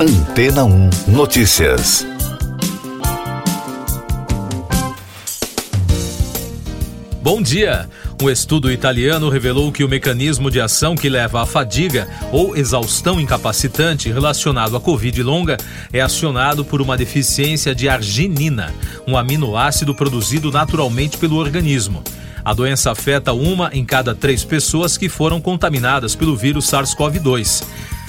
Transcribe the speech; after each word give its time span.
Antena 0.00 0.64
1 0.64 0.90
Notícias. 1.08 2.06
Bom 7.20 7.42
dia! 7.42 7.90
Um 8.22 8.30
estudo 8.30 8.70
italiano 8.70 9.28
revelou 9.28 9.72
que 9.72 9.82
o 9.82 9.88
mecanismo 9.88 10.52
de 10.52 10.60
ação 10.60 10.94
que 10.94 11.08
leva 11.08 11.42
à 11.42 11.46
fadiga 11.46 12.06
ou 12.30 12.56
exaustão 12.56 13.20
incapacitante 13.20 14.08
relacionado 14.08 14.76
à 14.76 14.80
Covid 14.80 15.20
longa 15.20 15.56
é 15.92 16.00
acionado 16.00 16.64
por 16.64 16.80
uma 16.80 16.96
deficiência 16.96 17.74
de 17.74 17.88
arginina, 17.88 18.72
um 19.04 19.16
aminoácido 19.16 19.92
produzido 19.96 20.52
naturalmente 20.52 21.18
pelo 21.18 21.34
organismo. 21.34 22.04
A 22.48 22.54
doença 22.54 22.90
afeta 22.90 23.34
uma 23.34 23.68
em 23.74 23.84
cada 23.84 24.14
três 24.14 24.42
pessoas 24.42 24.96
que 24.96 25.06
foram 25.06 25.38
contaminadas 25.38 26.14
pelo 26.14 26.34
vírus 26.34 26.64
SARS-CoV-2. 26.70 27.62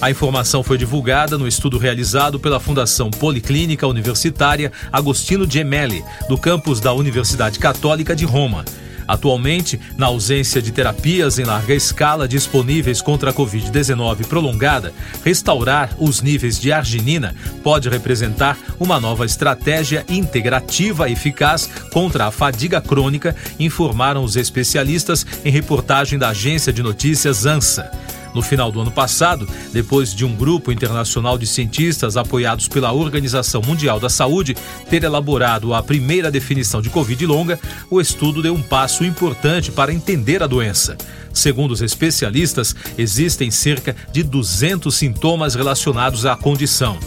A 0.00 0.08
informação 0.08 0.62
foi 0.62 0.78
divulgada 0.78 1.36
no 1.36 1.48
estudo 1.48 1.78
realizado 1.78 2.38
pela 2.38 2.60
Fundação 2.60 3.10
Policlínica 3.10 3.88
Universitária 3.88 4.70
Agostino 4.92 5.50
Gemelli, 5.50 6.04
do 6.28 6.38
campus 6.38 6.78
da 6.78 6.92
Universidade 6.92 7.58
Católica 7.58 8.14
de 8.14 8.24
Roma. 8.24 8.64
Atualmente, 9.10 9.80
na 9.98 10.06
ausência 10.06 10.62
de 10.62 10.70
terapias 10.70 11.40
em 11.40 11.44
larga 11.44 11.74
escala 11.74 12.28
disponíveis 12.28 13.02
contra 13.02 13.30
a 13.30 13.34
Covid-19 13.34 14.24
prolongada, 14.26 14.92
restaurar 15.24 15.90
os 15.98 16.22
níveis 16.22 16.60
de 16.60 16.70
arginina 16.70 17.34
pode 17.60 17.88
representar 17.88 18.56
uma 18.78 19.00
nova 19.00 19.26
estratégia 19.26 20.04
integrativa 20.08 21.10
eficaz 21.10 21.68
contra 21.92 22.26
a 22.26 22.30
fadiga 22.30 22.80
crônica, 22.80 23.34
informaram 23.58 24.22
os 24.22 24.36
especialistas 24.36 25.26
em 25.44 25.50
reportagem 25.50 26.16
da 26.16 26.28
agência 26.28 26.72
de 26.72 26.80
notícias 26.80 27.46
ANSA. 27.46 27.90
No 28.34 28.42
final 28.42 28.70
do 28.70 28.80
ano 28.80 28.90
passado, 28.90 29.48
depois 29.72 30.14
de 30.14 30.24
um 30.24 30.34
grupo 30.34 30.70
internacional 30.70 31.36
de 31.36 31.46
cientistas 31.46 32.16
apoiados 32.16 32.68
pela 32.68 32.92
Organização 32.92 33.62
Mundial 33.62 33.98
da 33.98 34.08
Saúde 34.08 34.56
ter 34.88 35.02
elaborado 35.02 35.74
a 35.74 35.82
primeira 35.82 36.30
definição 36.30 36.80
de 36.80 36.90
Covid 36.90 37.26
longa, 37.26 37.58
o 37.90 38.00
estudo 38.00 38.42
deu 38.42 38.54
um 38.54 38.62
passo 38.62 39.04
importante 39.04 39.72
para 39.72 39.92
entender 39.92 40.42
a 40.42 40.46
doença. 40.46 40.96
Segundo 41.32 41.72
os 41.72 41.82
especialistas, 41.82 42.74
existem 42.98 43.50
cerca 43.50 43.94
de 44.12 44.22
200 44.22 44.94
sintomas 44.94 45.54
relacionados 45.54 46.26
à 46.26 46.36
condição. 46.36 46.98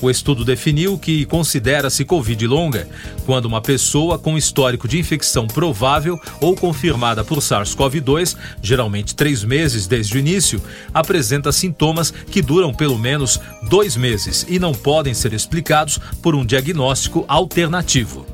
O 0.00 0.10
estudo 0.10 0.44
definiu 0.44 0.98
que 0.98 1.24
considera-se 1.26 2.04
Covid 2.04 2.46
longa 2.46 2.88
quando 3.26 3.46
uma 3.46 3.60
pessoa 3.60 4.18
com 4.18 4.38
histórico 4.38 4.86
de 4.86 4.98
infecção 4.98 5.46
provável 5.46 6.18
ou 6.40 6.54
confirmada 6.54 7.24
por 7.24 7.38
SARS-CoV-2, 7.38 8.36
geralmente 8.62 9.14
três 9.14 9.42
meses 9.42 9.86
desde 9.86 10.16
o 10.16 10.18
início, 10.18 10.62
apresenta 10.94 11.50
sintomas 11.50 12.10
que 12.10 12.40
duram 12.40 12.72
pelo 12.72 12.98
menos 12.98 13.40
dois 13.68 13.96
meses 13.96 14.46
e 14.48 14.58
não 14.58 14.72
podem 14.72 15.14
ser 15.14 15.32
explicados 15.32 15.98
por 16.22 16.34
um 16.34 16.44
diagnóstico 16.44 17.24
alternativo. 17.26 18.24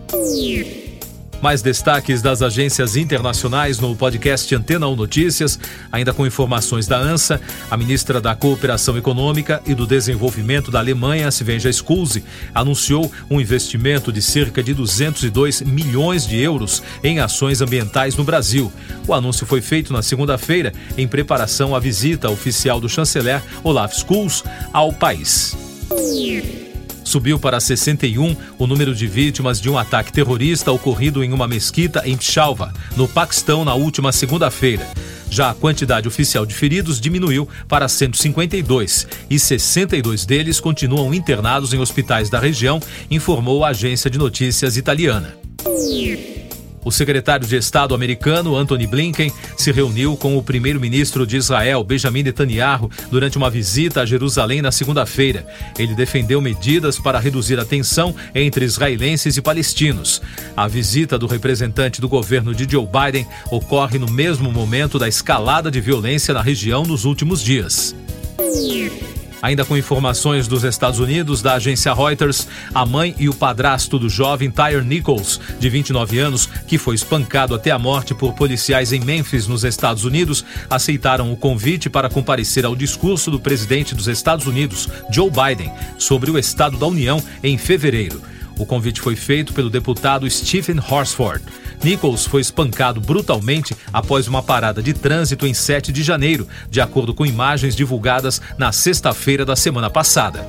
Mais 1.44 1.60
destaques 1.60 2.22
das 2.22 2.40
agências 2.40 2.96
internacionais 2.96 3.78
no 3.78 3.94
podcast 3.94 4.54
Antena 4.54 4.88
1 4.88 4.96
Notícias, 4.96 5.60
ainda 5.92 6.10
com 6.14 6.26
informações 6.26 6.86
da 6.86 6.96
ANSA, 6.96 7.38
a 7.70 7.76
ministra 7.76 8.18
da 8.18 8.34
Cooperação 8.34 8.96
Econômica 8.96 9.60
e 9.66 9.74
do 9.74 9.86
Desenvolvimento 9.86 10.70
da 10.70 10.78
Alemanha, 10.78 11.30
Svenja 11.30 11.70
Schulze, 11.70 12.24
anunciou 12.54 13.12
um 13.28 13.38
investimento 13.42 14.10
de 14.10 14.22
cerca 14.22 14.62
de 14.62 14.72
202 14.72 15.60
milhões 15.60 16.26
de 16.26 16.40
euros 16.40 16.82
em 17.02 17.20
ações 17.20 17.60
ambientais 17.60 18.16
no 18.16 18.24
Brasil. 18.24 18.72
O 19.06 19.12
anúncio 19.12 19.46
foi 19.46 19.60
feito 19.60 19.92
na 19.92 20.00
segunda-feira 20.00 20.72
em 20.96 21.06
preparação 21.06 21.76
à 21.76 21.78
visita 21.78 22.30
oficial 22.30 22.80
do 22.80 22.88
chanceler 22.88 23.42
Olaf 23.62 23.92
Scholz 23.92 24.42
ao 24.72 24.94
país 24.94 25.54
subiu 27.04 27.38
para 27.38 27.60
61 27.60 28.36
o 28.58 28.66
número 28.66 28.94
de 28.94 29.06
vítimas 29.06 29.60
de 29.60 29.70
um 29.70 29.78
ataque 29.78 30.12
terrorista 30.12 30.72
ocorrido 30.72 31.22
em 31.22 31.32
uma 31.32 31.46
mesquita 31.46 32.02
em 32.04 32.16
Peshawar, 32.16 32.72
no 32.96 33.06
Paquistão, 33.06 33.64
na 33.64 33.74
última 33.74 34.10
segunda-feira. 34.10 34.88
Já 35.30 35.50
a 35.50 35.54
quantidade 35.54 36.08
oficial 36.08 36.46
de 36.46 36.54
feridos 36.54 37.00
diminuiu 37.00 37.48
para 37.68 37.88
152 37.88 39.06
e 39.28 39.38
62 39.38 40.24
deles 40.24 40.60
continuam 40.60 41.12
internados 41.12 41.72
em 41.72 41.78
hospitais 41.78 42.30
da 42.30 42.38
região, 42.38 42.80
informou 43.10 43.64
a 43.64 43.68
agência 43.68 44.10
de 44.10 44.18
notícias 44.18 44.76
italiana. 44.76 45.36
O 46.84 46.92
secretário 46.92 47.46
de 47.46 47.56
Estado 47.56 47.94
americano, 47.94 48.56
Anthony 48.56 48.86
Blinken, 48.86 49.32
se 49.56 49.72
reuniu 49.72 50.16
com 50.16 50.36
o 50.36 50.42
primeiro-ministro 50.42 51.26
de 51.26 51.36
Israel, 51.36 51.82
Benjamin 51.82 52.22
Netanyahu, 52.22 52.90
durante 53.10 53.38
uma 53.38 53.48
visita 53.48 54.02
a 54.02 54.06
Jerusalém 54.06 54.60
na 54.60 54.70
segunda-feira. 54.70 55.46
Ele 55.78 55.94
defendeu 55.94 56.40
medidas 56.40 56.98
para 56.98 57.18
reduzir 57.18 57.58
a 57.58 57.64
tensão 57.64 58.14
entre 58.34 58.64
israelenses 58.64 59.36
e 59.36 59.42
palestinos. 59.42 60.20
A 60.56 60.68
visita 60.68 61.18
do 61.18 61.26
representante 61.26 62.00
do 62.00 62.08
governo 62.08 62.54
de 62.54 62.70
Joe 62.70 62.86
Biden 62.86 63.26
ocorre 63.50 63.98
no 63.98 64.10
mesmo 64.10 64.52
momento 64.52 64.98
da 64.98 65.08
escalada 65.08 65.70
de 65.70 65.80
violência 65.80 66.34
na 66.34 66.42
região 66.42 66.84
nos 66.84 67.04
últimos 67.04 67.42
dias. 67.42 67.94
Ainda 69.44 69.62
com 69.62 69.76
informações 69.76 70.48
dos 70.48 70.64
Estados 70.64 70.98
Unidos, 70.98 71.42
da 71.42 71.56
agência 71.56 71.92
Reuters, 71.92 72.48
a 72.74 72.86
mãe 72.86 73.14
e 73.18 73.28
o 73.28 73.34
padrasto 73.34 73.98
do 73.98 74.08
jovem 74.08 74.50
Tyre 74.50 74.82
Nichols, 74.82 75.38
de 75.60 75.68
29 75.68 76.18
anos, 76.18 76.46
que 76.66 76.78
foi 76.78 76.94
espancado 76.94 77.54
até 77.54 77.70
a 77.70 77.78
morte 77.78 78.14
por 78.14 78.32
policiais 78.32 78.90
em 78.90 79.00
Memphis, 79.00 79.46
nos 79.46 79.62
Estados 79.62 80.06
Unidos, 80.06 80.46
aceitaram 80.70 81.30
o 81.30 81.36
convite 81.36 81.90
para 81.90 82.08
comparecer 82.08 82.64
ao 82.64 82.74
discurso 82.74 83.30
do 83.30 83.38
presidente 83.38 83.94
dos 83.94 84.08
Estados 84.08 84.46
Unidos, 84.46 84.88
Joe 85.10 85.30
Biden, 85.30 85.70
sobre 85.98 86.30
o 86.30 86.38
Estado 86.38 86.78
da 86.78 86.86
União 86.86 87.22
em 87.42 87.58
fevereiro. 87.58 88.22
O 88.58 88.64
convite 88.64 88.98
foi 88.98 89.14
feito 89.14 89.52
pelo 89.52 89.68
deputado 89.68 90.30
Stephen 90.30 90.78
Horsford. 90.78 91.44
Nichols 91.82 92.26
foi 92.26 92.40
espancado 92.40 93.00
brutalmente 93.00 93.76
após 93.92 94.28
uma 94.28 94.42
parada 94.42 94.82
de 94.82 94.92
trânsito 94.92 95.46
em 95.46 95.54
7 95.54 95.92
de 95.92 96.02
janeiro, 96.02 96.46
de 96.70 96.80
acordo 96.80 97.14
com 97.14 97.26
imagens 97.26 97.74
divulgadas 97.74 98.40
na 98.56 98.72
sexta-feira 98.72 99.44
da 99.44 99.56
semana 99.56 99.90
passada. 99.90 100.46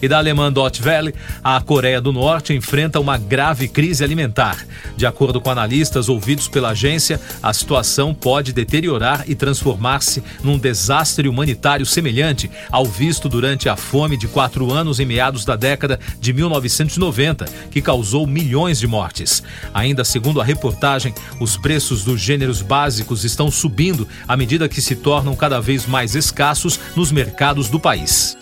E 0.00 0.08
da 0.08 0.18
alemã 0.18 0.52
Dot 0.52 0.82
Valley, 0.82 1.14
a 1.42 1.60
Coreia 1.60 2.00
do 2.00 2.12
Norte 2.12 2.52
enfrenta 2.52 3.00
uma 3.00 3.16
grave 3.16 3.66
crise 3.66 4.04
alimentar. 4.04 4.66
De 4.96 5.06
acordo 5.06 5.40
com 5.40 5.50
analistas 5.50 6.08
ouvidos 6.08 6.48
pela 6.48 6.70
agência, 6.70 7.20
a 7.42 7.52
situação 7.52 8.14
pode 8.14 8.52
deteriorar 8.52 9.24
e 9.26 9.34
transformar-se 9.34 10.22
num 10.42 10.58
desastre 10.58 11.28
humanitário 11.28 11.86
semelhante 11.86 12.50
ao 12.70 12.84
visto 12.84 13.28
durante 13.28 13.68
a 13.68 13.76
fome 13.76 14.16
de 14.16 14.28
quatro 14.28 14.70
anos 14.72 15.00
em 15.00 15.06
meados 15.06 15.44
da 15.44 15.56
década 15.56 15.98
de 16.20 16.32
1990, 16.32 17.46
que 17.70 17.80
causou 17.80 18.26
milhões 18.26 18.78
de 18.78 18.86
mortes. 18.86 19.42
Ainda 19.72 20.04
segundo 20.04 20.40
a 20.40 20.44
reportagem, 20.44 21.14
os 21.40 21.56
preços 21.56 22.04
dos 22.04 22.20
gêneros 22.20 22.60
básicos 22.60 23.24
estão 23.24 23.50
subindo 23.50 24.06
à 24.28 24.36
medida 24.36 24.68
que 24.68 24.82
se 24.82 24.94
tornam 24.96 25.34
cada 25.34 25.60
vez 25.60 25.86
mais 25.86 26.14
escassos 26.14 26.78
nos 26.94 27.10
mercados 27.10 27.68
do 27.68 27.80
país. 27.80 28.36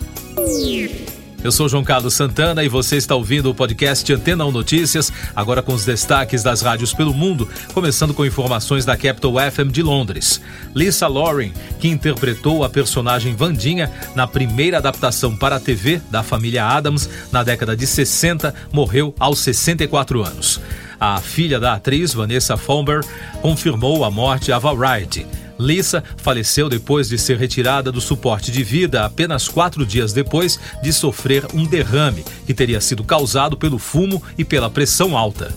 Eu 1.45 1.51
sou 1.51 1.69
João 1.69 1.83
Carlos 1.83 2.15
Santana 2.15 2.63
e 2.63 2.67
você 2.67 2.97
está 2.97 3.13
ouvindo 3.13 3.51
o 3.51 3.53
podcast 3.53 4.11
Antena 4.11 4.43
1 4.47 4.51
Notícias, 4.51 5.13
agora 5.35 5.61
com 5.61 5.75
os 5.75 5.85
destaques 5.85 6.41
das 6.41 6.63
rádios 6.63 6.91
pelo 6.91 7.13
mundo, 7.13 7.47
começando 7.71 8.15
com 8.15 8.25
informações 8.25 8.83
da 8.83 8.97
Capital 8.97 9.33
FM 9.51 9.71
de 9.71 9.83
Londres. 9.83 10.41
Lisa 10.73 11.05
Loring, 11.05 11.53
que 11.79 11.87
interpretou 11.87 12.63
a 12.63 12.69
personagem 12.69 13.35
Vandinha 13.35 13.91
na 14.15 14.25
primeira 14.25 14.79
adaptação 14.79 15.37
para 15.37 15.57
a 15.57 15.59
TV 15.59 16.01
da 16.09 16.23
família 16.23 16.65
Adams 16.65 17.07
na 17.31 17.43
década 17.43 17.77
de 17.77 17.85
60, 17.85 18.51
morreu 18.71 19.13
aos 19.19 19.37
64 19.37 20.23
anos. 20.23 20.59
A 20.99 21.21
filha 21.21 21.59
da 21.59 21.73
atriz, 21.73 22.11
Vanessa 22.11 22.57
Fomber, 22.57 23.05
confirmou 23.43 24.03
a 24.03 24.09
morte 24.09 24.51
à 24.51 24.57
Variety. 24.57 25.27
Lisa 25.59 26.03
faleceu 26.17 26.69
depois 26.69 27.07
de 27.07 27.17
ser 27.17 27.37
retirada 27.37 27.91
do 27.91 28.01
suporte 28.01 28.51
de 28.51 28.63
vida 28.63 29.05
apenas 29.05 29.47
quatro 29.47 29.85
dias 29.85 30.13
depois 30.13 30.59
de 30.81 30.91
sofrer 30.91 31.45
um 31.53 31.65
derrame 31.65 32.23
que 32.45 32.53
teria 32.53 32.81
sido 32.81 33.03
causado 33.03 33.57
pelo 33.57 33.77
fumo 33.77 34.21
e 34.37 34.43
pela 34.43 34.69
pressão 34.69 35.17
alta. 35.17 35.53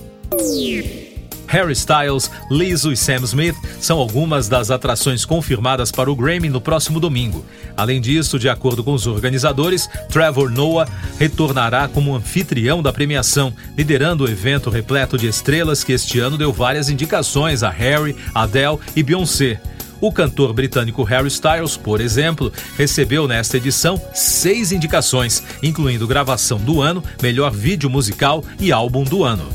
Harry 1.48 1.72
Styles, 1.72 2.30
Lizzo 2.50 2.92
e 2.92 2.96
Sam 2.96 3.24
Smith 3.24 3.56
são 3.80 3.98
algumas 3.98 4.48
das 4.48 4.70
atrações 4.70 5.24
confirmadas 5.24 5.90
para 5.90 6.10
o 6.10 6.14
Grammy 6.14 6.50
no 6.50 6.60
próximo 6.60 7.00
domingo. 7.00 7.44
Além 7.76 8.00
disso, 8.00 8.38
de 8.38 8.48
acordo 8.48 8.84
com 8.84 8.92
os 8.92 9.06
organizadores, 9.06 9.88
Trevor 10.10 10.50
Noah 10.50 10.86
retornará 11.18 11.88
como 11.88 12.14
anfitrião 12.14 12.82
da 12.82 12.92
premiação, 12.92 13.52
liderando 13.76 14.24
o 14.24 14.28
evento 14.28 14.68
repleto 14.68 15.16
de 15.16 15.26
estrelas 15.26 15.82
que 15.82 15.92
este 15.92 16.20
ano 16.20 16.36
deu 16.36 16.52
várias 16.52 16.90
indicações 16.90 17.62
a 17.62 17.70
Harry, 17.70 18.14
Adele 18.34 18.78
e 18.94 19.02
Beyoncé. 19.02 19.58
O 20.00 20.12
cantor 20.12 20.52
britânico 20.52 21.02
Harry 21.02 21.28
Styles, 21.28 21.76
por 21.76 22.00
exemplo, 22.00 22.52
recebeu 22.76 23.26
nesta 23.26 23.56
edição 23.56 24.00
seis 24.14 24.72
indicações, 24.72 25.42
incluindo 25.62 26.06
gravação 26.06 26.58
do 26.58 26.80
ano, 26.80 27.02
melhor 27.22 27.50
vídeo 27.50 27.90
musical 27.90 28.44
e 28.60 28.70
álbum 28.70 29.04
do 29.04 29.24
ano. 29.24 29.48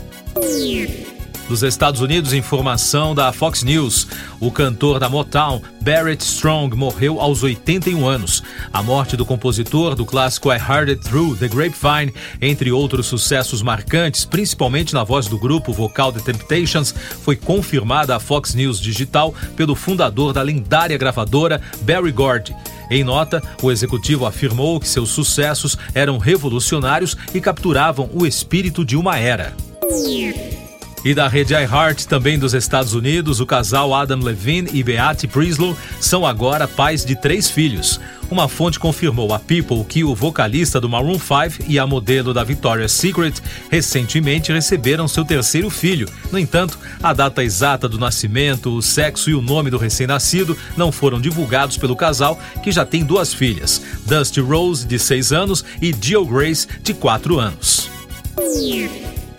Dos 1.48 1.62
Estados 1.62 2.00
Unidos, 2.00 2.32
informação 2.32 3.14
da 3.14 3.32
Fox 3.34 3.64
News. 3.64 4.08
O 4.40 4.50
cantor 4.50 4.98
da 4.98 5.10
Motown, 5.10 5.62
Barrett 5.82 6.24
Strong, 6.24 6.76
morreu 6.76 7.20
aos 7.20 7.44
81 7.44 8.08
anos. 8.08 8.42
A 8.72 8.82
morte 8.82 9.18
do 9.18 9.26
compositor 9.26 9.94
do 9.94 10.06
clássico 10.06 10.52
I 10.52 10.58
Heard 10.58 10.90
It 10.90 11.04
Through 11.04 11.38
the 11.38 11.50
Grapevine, 11.50 12.14
entre 12.42 12.72
outros 12.72 13.08
sucessos 13.08 13.62
marcantes, 13.62 14.24
principalmente 14.24 14.94
na 14.94 15.04
voz 15.04 15.28
do 15.28 15.38
grupo 15.38 15.74
vocal 15.74 16.14
The 16.14 16.22
Temptations, 16.22 16.96
foi 17.22 17.36
confirmada 17.36 18.16
à 18.16 18.20
Fox 18.20 18.56
News 18.56 18.80
Digital 18.80 19.34
pelo 19.56 19.76
fundador 19.76 20.32
da 20.32 20.42
lendária 20.42 20.98
gravadora 20.98 21.62
Barry 21.82 22.12
Gordy. 22.12 22.56
Em 22.90 23.04
nota, 23.04 23.44
o 23.62 23.70
executivo 23.70 24.26
afirmou 24.26 24.80
que 24.80 24.88
seus 24.88 25.10
sucessos 25.10 25.78
eram 25.94 26.18
revolucionários 26.18 27.18
e 27.34 27.42
capturavam 27.42 28.10
o 28.14 28.26
espírito 28.26 28.86
de 28.86 28.96
uma 28.96 29.18
era. 29.18 29.54
E 31.06 31.14
da 31.14 31.28
rede 31.28 31.54
iHeart, 31.54 32.06
também 32.06 32.40
dos 32.40 32.54
Estados 32.54 32.94
Unidos, 32.94 33.42
o 33.42 33.46
casal 33.46 33.94
Adam 33.94 34.20
Levine 34.20 34.70
e 34.72 34.82
Beate 34.82 35.28
Prislow 35.28 35.76
são 36.00 36.26
agora 36.26 36.66
pais 36.66 37.04
de 37.04 37.14
três 37.14 37.50
filhos. 37.50 38.00
Uma 38.32 38.48
fonte 38.48 38.80
confirmou 38.80 39.34
a 39.34 39.38
People 39.38 39.84
que 39.84 40.04
o 40.04 40.16
vocalista 40.16 40.80
do 40.80 40.88
Maroon 40.88 41.20
5 41.20 41.70
e 41.70 41.78
a 41.78 41.86
modelo 41.86 42.34
da 42.34 42.44
Victoria's 42.44 42.94
Secret 42.94 43.34
recentemente 43.70 44.52
receberam 44.52 45.08
seu 45.08 45.26
terceiro 45.26 45.70
filho. 45.70 46.08
No 46.32 46.40
entanto, 46.40 46.80
a 47.02 47.14
data 47.14 47.44
exata 47.44 47.88
do 47.88 48.00
nascimento, 48.00 48.74
o 48.74 48.82
sexo 48.82 49.30
e 49.30 49.36
o 49.36 49.42
nome 49.42 49.70
do 49.70 49.78
recém-nascido 49.78 50.58
não 50.78 50.92
foram 50.92 51.20
divulgados 51.20 51.78
pelo 51.78 51.98
casal, 51.98 52.40
que 52.64 52.72
já 52.72 52.86
tem 52.86 53.04
duas 53.04 53.34
filhas, 53.34 53.82
Dusty 54.06 54.40
Rose, 54.40 54.88
de 54.88 54.98
6 54.98 55.34
anos, 55.34 55.66
e 55.82 55.94
Jill 56.00 56.26
Grace, 56.26 56.66
de 56.82 56.94
4 56.94 57.40
anos. 57.40 57.90